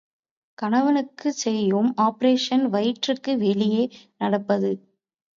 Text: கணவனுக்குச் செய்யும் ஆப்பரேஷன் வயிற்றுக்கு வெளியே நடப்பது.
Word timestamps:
கணவனுக்குச் 0.57 1.39
செய்யும் 1.41 1.89
ஆப்பரேஷன் 2.01 2.63
வயிற்றுக்கு 2.67 3.37
வெளியே 3.37 3.83
நடப்பது. 4.17 4.71